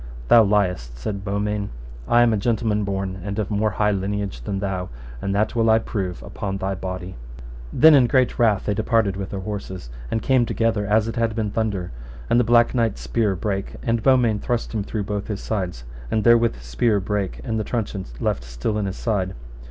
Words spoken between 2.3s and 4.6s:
a gentleman born, and of more high lineage than